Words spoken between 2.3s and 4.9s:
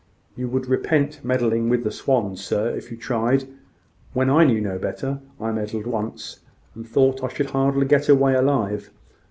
sir, if you tried. When I knew no